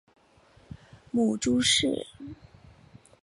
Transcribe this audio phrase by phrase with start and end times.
[1.11, 2.07] 母朱氏。